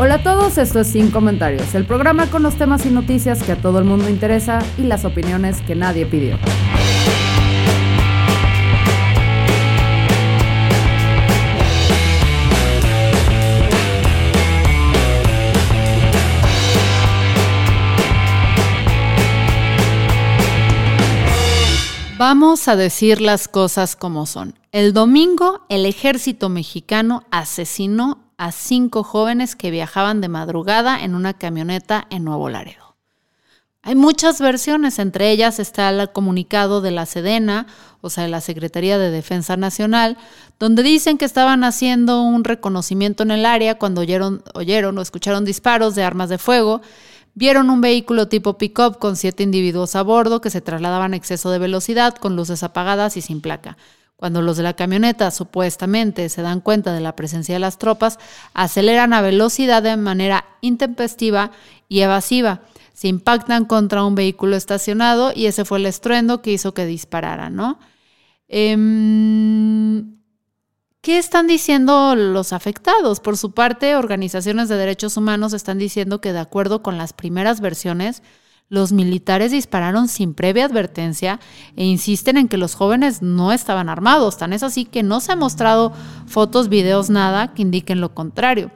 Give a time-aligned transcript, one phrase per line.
[0.00, 3.50] Hola a todos, esto es Sin Comentarios, el programa con los temas y noticias que
[3.50, 6.38] a todo el mundo interesa y las opiniones que nadie pidió.
[22.16, 24.54] Vamos a decir las cosas como son.
[24.70, 31.34] El domingo, el ejército mexicano asesinó a cinco jóvenes que viajaban de madrugada en una
[31.34, 32.96] camioneta en Nuevo Laredo.
[33.82, 37.66] Hay muchas versiones, entre ellas está el comunicado de la Sedena,
[38.00, 40.16] o sea, de la Secretaría de Defensa Nacional,
[40.58, 45.44] donde dicen que estaban haciendo un reconocimiento en el área cuando oyeron, oyeron o escucharon
[45.44, 46.80] disparos de armas de fuego
[47.38, 51.52] Vieron un vehículo tipo pick-up con siete individuos a bordo que se trasladaban a exceso
[51.52, 53.76] de velocidad, con luces apagadas y sin placa.
[54.18, 58.18] Cuando los de la camioneta supuestamente se dan cuenta de la presencia de las tropas,
[58.52, 61.52] aceleran a velocidad de manera intempestiva
[61.88, 62.62] y evasiva.
[62.94, 67.54] Se impactan contra un vehículo estacionado y ese fue el estruendo que hizo que dispararan,
[67.54, 67.78] ¿no?
[68.48, 70.18] Em,
[71.00, 73.20] ¿Qué están diciendo los afectados?
[73.20, 77.60] Por su parte, organizaciones de derechos humanos están diciendo que de acuerdo con las primeras
[77.60, 78.24] versiones,
[78.68, 81.40] los militares dispararon sin previa advertencia
[81.76, 84.36] e insisten en que los jóvenes no estaban armados.
[84.36, 85.92] Tan es así que no se han mostrado
[86.26, 88.70] fotos, videos, nada que indiquen lo contrario.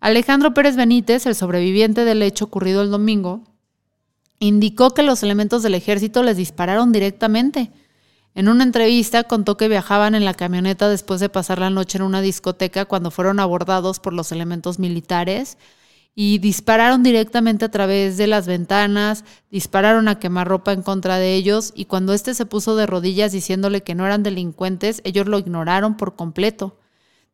[0.00, 3.42] Alejandro Pérez Benítez, el sobreviviente del hecho ocurrido el domingo,
[4.38, 7.70] indicó que los elementos del ejército les dispararon directamente.
[8.34, 12.04] En una entrevista contó que viajaban en la camioneta después de pasar la noche en
[12.04, 15.58] una discoteca cuando fueron abordados por los elementos militares
[16.20, 21.72] y dispararon directamente a través de las ventanas, dispararon a quemarropa en contra de ellos
[21.76, 25.96] y cuando éste se puso de rodillas diciéndole que no eran delincuentes, ellos lo ignoraron
[25.96, 26.76] por completo.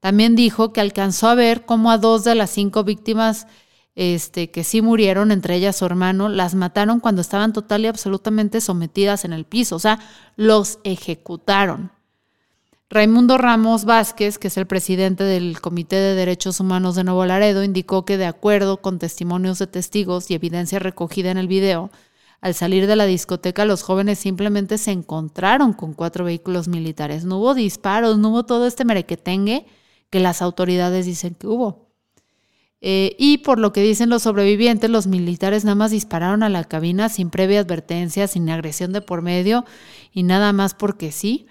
[0.00, 3.46] También dijo que alcanzó a ver cómo a dos de las cinco víctimas
[3.94, 8.60] este, que sí murieron, entre ellas su hermano, las mataron cuando estaban total y absolutamente
[8.60, 9.98] sometidas en el piso, o sea,
[10.36, 11.93] los ejecutaron.
[12.90, 17.64] Raimundo Ramos Vázquez, que es el presidente del Comité de Derechos Humanos de Nuevo Laredo,
[17.64, 21.90] indicó que de acuerdo con testimonios de testigos y evidencia recogida en el video,
[22.42, 27.24] al salir de la discoteca los jóvenes simplemente se encontraron con cuatro vehículos militares.
[27.24, 29.64] No hubo disparos, no hubo todo este merequetengue
[30.10, 31.88] que las autoridades dicen que hubo.
[32.82, 36.64] Eh, y por lo que dicen los sobrevivientes, los militares nada más dispararon a la
[36.64, 39.64] cabina sin previa advertencia, sin agresión de por medio
[40.12, 41.46] y nada más porque sí.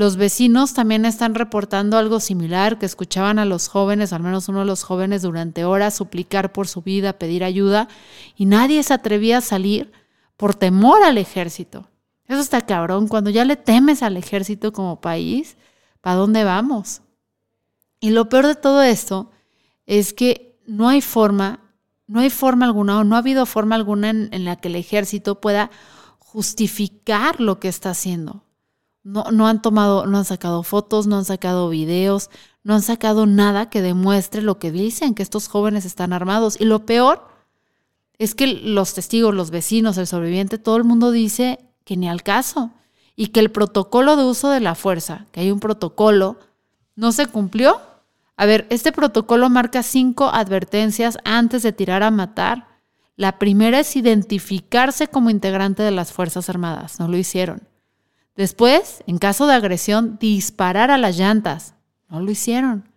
[0.00, 4.60] Los vecinos también están reportando algo similar, que escuchaban a los jóvenes, al menos uno
[4.60, 7.86] de los jóvenes, durante horas suplicar por su vida, pedir ayuda,
[8.34, 9.92] y nadie se atrevía a salir
[10.38, 11.90] por temor al ejército.
[12.24, 15.58] Eso está cabrón, cuando ya le temes al ejército como país,
[16.00, 17.02] ¿para dónde vamos?
[18.00, 19.30] Y lo peor de todo esto
[19.84, 21.60] es que no hay forma,
[22.06, 25.42] no hay forma alguna o no ha habido forma alguna en, la que el ejército
[25.42, 25.70] pueda
[26.18, 28.46] justificar lo que está haciendo.
[29.02, 32.30] No, no han tomado, no han sacado fotos, no han sacado videos,
[32.62, 36.60] no han sacado nada que demuestre lo que dicen, que estos jóvenes están armados.
[36.60, 37.28] Y lo peor
[38.18, 42.22] es que los testigos, los vecinos, el sobreviviente, todo el mundo dice que ni al
[42.22, 42.70] caso
[43.16, 46.38] y que el protocolo de uso de la fuerza, que hay un protocolo,
[46.96, 47.80] no se cumplió
[48.40, 52.68] a ver, este protocolo marca cinco advertencias antes de tirar a matar.
[53.14, 56.98] La primera es identificarse como integrante de las Fuerzas Armadas.
[56.98, 57.68] No lo hicieron.
[58.40, 61.74] Después, en caso de agresión, disparar a las llantas.
[62.08, 62.88] No lo hicieron.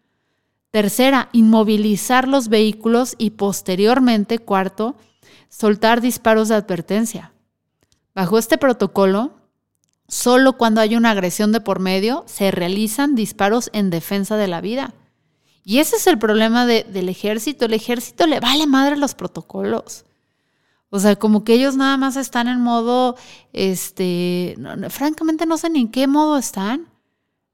[0.71, 4.95] Tercera, inmovilizar los vehículos y posteriormente, cuarto,
[5.49, 7.33] soltar disparos de advertencia.
[8.15, 9.33] Bajo este protocolo,
[10.07, 14.61] solo cuando hay una agresión de por medio se realizan disparos en defensa de la
[14.61, 14.93] vida.
[15.65, 17.65] Y ese es el problema del ejército.
[17.65, 20.05] El ejército le vale madre los protocolos.
[20.95, 23.15] O sea, como que ellos nada más están en modo,
[23.51, 24.55] este,
[24.89, 26.87] francamente no sé ni en qué modo están,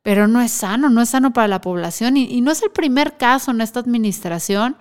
[0.01, 2.18] pero no es sano, no es sano para la población.
[2.18, 4.75] Y, y no es el primer caso en esta administración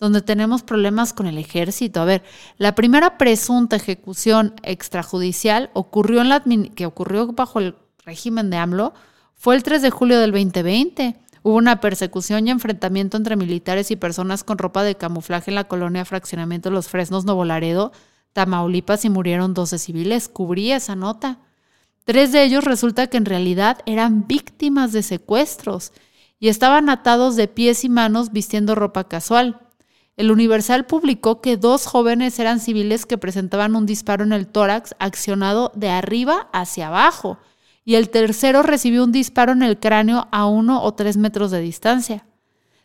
[0.00, 2.00] donde tenemos problemas con el ejército.
[2.00, 2.22] A ver,
[2.56, 6.42] la primera presunta ejecución extrajudicial ocurrió en la
[6.74, 7.76] que ocurrió bajo el
[8.06, 8.94] régimen de AMLO
[9.34, 11.14] fue el 3 de julio del 2020.
[11.48, 15.64] Hubo una persecución y enfrentamiento entre militares y personas con ropa de camuflaje en la
[15.64, 17.90] colonia Fraccionamiento Los Fresnos Nuevo Laredo,
[18.34, 20.28] Tamaulipas, y murieron 12 civiles.
[20.28, 21.38] Cubrí esa nota.
[22.04, 25.92] Tres de ellos resulta que en realidad eran víctimas de secuestros
[26.38, 29.58] y estaban atados de pies y manos vistiendo ropa casual.
[30.18, 34.94] El Universal publicó que dos jóvenes eran civiles que presentaban un disparo en el tórax
[34.98, 37.38] accionado de arriba hacia abajo
[37.88, 41.60] y el tercero recibió un disparo en el cráneo a uno o tres metros de
[41.60, 42.26] distancia.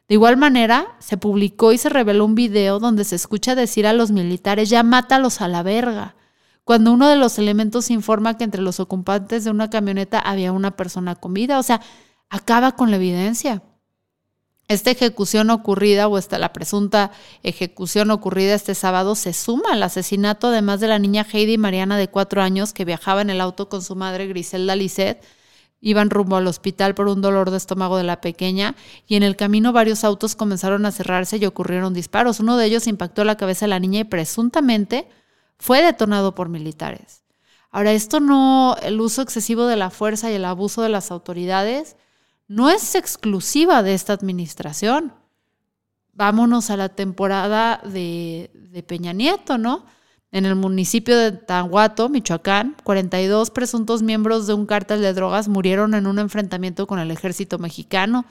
[0.08, 3.92] De igual manera, se publicó y se reveló un video donde se escucha decir a
[3.92, 6.16] los militares ya mátalos a la verga,
[6.64, 10.78] cuando uno de los elementos informa que entre los ocupantes de una camioneta había una
[10.78, 11.82] persona con vida, o sea,
[12.30, 13.62] acaba con la evidencia.
[14.70, 17.12] Esta ejecución ocurrida o esta, la presunta
[17.44, 22.08] ejecución ocurrida este sábado se suma al asesinato además de la niña Heidi Mariana de
[22.08, 25.22] cuatro años que viajaba en el auto con su madre Griselda Lisset.
[25.82, 28.76] Iban rumbo al hospital por un dolor de estómago de la pequeña
[29.06, 32.40] y en el camino varios autos comenzaron a cerrarse y ocurrieron disparos.
[32.40, 35.10] Uno de ellos impactó la cabeza de la niña y presuntamente
[35.58, 37.24] fue detonado por militares.
[37.70, 41.98] Ahora, esto no, el uso excesivo de la fuerza y el abuso de las autoridades
[42.48, 45.14] no es exclusiva de esta administración.
[46.14, 49.86] Vámonos a la temporada de, Peña Nieto, ¿no?
[50.32, 55.94] En el municipio de Tanguato, Michoacán, 42 presuntos miembros de un cártel de drogas murieron
[55.94, 58.26] en un enfrentamiento con el ejército mexicano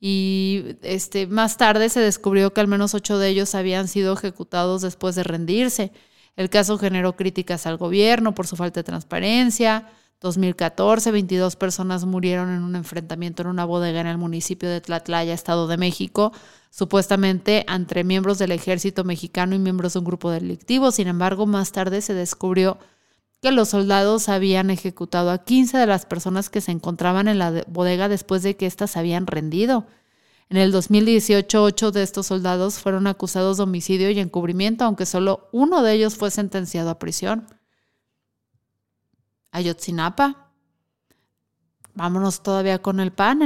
[0.00, 4.82] y este, más tarde se descubrió que al menos ocho de ellos habían sido ejecutados
[4.82, 5.92] después de rendirse.
[6.36, 9.88] El caso generó críticas al gobierno por su falta de transparencia,
[10.20, 15.34] 2014, 22 personas murieron en un enfrentamiento en una bodega en el municipio de Tlatlaya,
[15.34, 16.32] Estado de México,
[16.70, 20.90] supuestamente entre miembros del ejército mexicano y miembros de un grupo delictivo.
[20.90, 22.78] Sin embargo, más tarde se descubrió
[23.42, 27.64] que los soldados habían ejecutado a 15 de las personas que se encontraban en la
[27.68, 29.86] bodega después de que éstas habían rendido.
[30.48, 35.48] En el 2018, ocho de estos soldados fueron acusados de homicidio y encubrimiento, aunque solo
[35.52, 37.46] uno de ellos fue sentenciado a prisión.
[39.56, 40.50] Ayotzinapa.
[41.94, 43.40] Vámonos todavía con el PAN.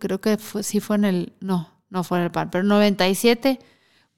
[0.00, 1.32] Creo que sí fue en el.
[1.40, 3.60] No, no fue en el PAN, pero 97.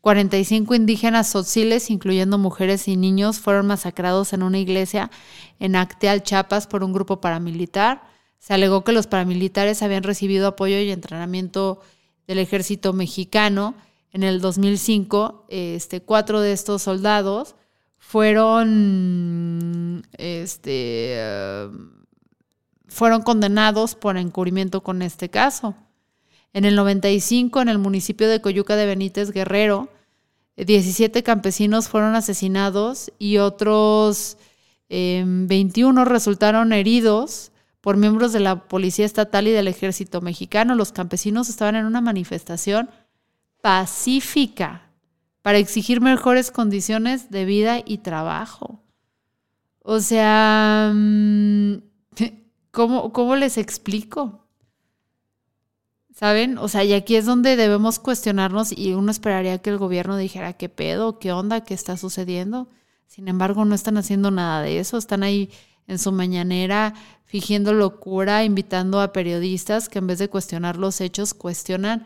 [0.00, 5.10] 45 indígenas sociles, incluyendo mujeres y niños, fueron masacrados en una iglesia
[5.58, 8.04] en Acteal, Chiapas, por un grupo paramilitar.
[8.38, 11.80] Se alegó que los paramilitares habían recibido apoyo y entrenamiento
[12.26, 13.74] del ejército mexicano.
[14.12, 17.56] En el 2005, este, cuatro de estos soldados
[17.98, 21.18] fueron, este,
[22.86, 25.74] fueron condenados por encubrimiento con este caso.
[26.52, 29.90] En el 95, en el municipio de Coyuca de Benítez Guerrero,
[30.56, 34.38] 17 campesinos fueron asesinados y otros
[34.88, 37.52] 21 em, resultaron heridos
[37.82, 40.74] por miembros de la Policía Estatal y del Ejército Mexicano.
[40.74, 42.88] Los campesinos estaban en una manifestación
[43.60, 44.85] pacífica
[45.46, 48.82] para exigir mejores condiciones de vida y trabajo.
[49.78, 51.74] O sea, mm,
[52.72, 54.44] ¿cómo, cómo les explico?
[56.12, 56.58] ¿Saben?
[56.58, 60.54] O sea, y aquí es donde debemos cuestionarnos y uno esperaría que el gobierno dijera
[60.54, 62.68] qué pedo, qué onda, qué está sucediendo.
[63.06, 64.98] Sin embargo, no están haciendo nada de eso.
[64.98, 65.52] Están ahí
[65.86, 66.92] en su mañanera
[67.24, 72.04] fingiendo locura, invitando a periodistas que en vez de cuestionar los hechos, cuestionan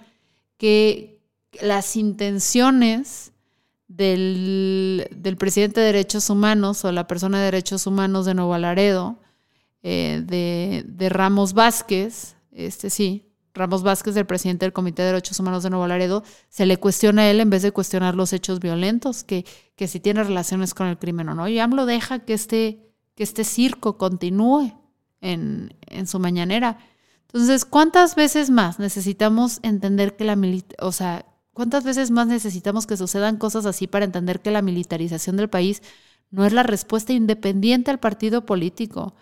[0.59, 1.23] que
[1.63, 3.30] las intenciones
[3.91, 9.19] del, presidente de Derechos Humanos o la persona de Derechos Humanos de Nuevo Laredo,
[9.83, 15.65] eh, de, Ramos Vázquez, este sí, Ramos Vázquez, el presidente del Comité de Derechos Humanos
[15.65, 19.25] de Nuevo Laredo, se le cuestiona a él en vez de cuestionar los hechos violentos,
[19.25, 19.45] que,
[19.75, 21.49] que si tiene relaciones con el crimen o no.
[21.49, 24.73] Y AMLO deja que este, que este circo continúe
[25.21, 26.79] en, en su mañanera.
[27.23, 30.39] Entonces, ¿cuántas veces más necesitamos entender que la
[30.79, 35.37] o sea, ¿Cuántas veces más necesitamos que sucedan cosas así para entender que la militarización
[35.37, 35.83] del país
[36.31, 39.15] no es la respuesta independiente al partido político?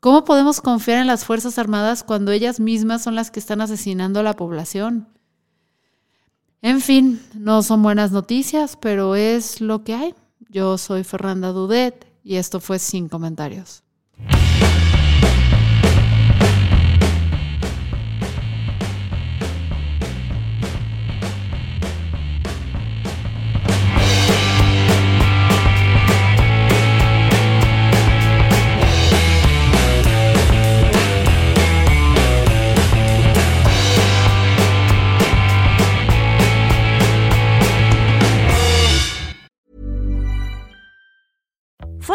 [0.00, 4.20] ¿Cómo podemos confiar en las Fuerzas Armadas cuando ellas mismas son las que están asesinando
[4.20, 5.08] a la población?
[6.62, 10.14] En fin, no son buenas noticias, pero es lo que hay.
[10.48, 13.82] Yo soy Fernanda Dudet y esto fue Sin Comentarios.